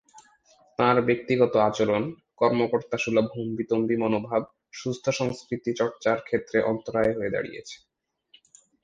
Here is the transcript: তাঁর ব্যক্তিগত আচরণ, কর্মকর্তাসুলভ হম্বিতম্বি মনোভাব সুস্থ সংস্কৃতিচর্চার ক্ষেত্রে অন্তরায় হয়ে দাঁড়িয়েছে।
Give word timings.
তাঁর 0.79 0.97
ব্যক্তিগত 1.01 1.53
আচরণ, 1.69 2.03
কর্মকর্তাসুলভ 2.37 3.25
হম্বিতম্বি 3.35 3.95
মনোভাব 3.97 4.41
সুস্থ 4.73 5.05
সংস্কৃতিচর্চার 5.19 6.17
ক্ষেত্রে 6.27 6.57
অন্তরায় 6.63 7.13
হয়ে 7.17 7.33
দাঁড়িয়েছে। 7.35 7.75